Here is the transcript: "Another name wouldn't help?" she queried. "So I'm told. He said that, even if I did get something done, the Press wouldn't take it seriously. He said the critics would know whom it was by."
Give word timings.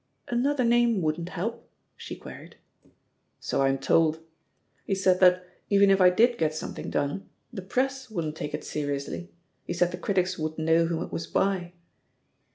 "Another 0.29 0.63
name 0.63 1.03
wouldn't 1.03 1.29
help?" 1.29 1.69
she 1.95 2.15
queried. 2.15 2.55
"So 3.39 3.61
I'm 3.61 3.77
told. 3.77 4.19
He 4.83 4.95
said 4.95 5.19
that, 5.19 5.45
even 5.69 5.91
if 5.91 6.01
I 6.01 6.09
did 6.09 6.39
get 6.39 6.55
something 6.55 6.89
done, 6.89 7.29
the 7.53 7.61
Press 7.61 8.09
wouldn't 8.09 8.35
take 8.35 8.55
it 8.55 8.63
seriously. 8.63 9.29
He 9.67 9.73
said 9.73 9.91
the 9.91 9.99
critics 9.99 10.39
would 10.39 10.57
know 10.57 10.85
whom 10.87 11.03
it 11.03 11.11
was 11.13 11.27
by." 11.27 11.73